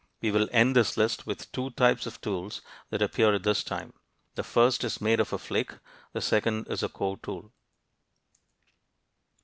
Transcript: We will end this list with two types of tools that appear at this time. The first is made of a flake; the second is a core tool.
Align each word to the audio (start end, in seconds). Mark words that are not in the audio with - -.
We 0.19 0.31
will 0.31 0.47
end 0.51 0.75
this 0.75 0.97
list 0.97 1.27
with 1.27 1.51
two 1.51 1.69
types 1.69 2.07
of 2.07 2.19
tools 2.21 2.63
that 2.89 3.03
appear 3.03 3.35
at 3.35 3.43
this 3.43 3.63
time. 3.63 3.93
The 4.33 4.41
first 4.41 4.83
is 4.83 4.99
made 4.99 5.19
of 5.19 5.31
a 5.31 5.37
flake; 5.37 5.73
the 6.11 6.21
second 6.21 6.65
is 6.71 6.81
a 6.81 6.89
core 6.89 7.17
tool. 7.21 7.51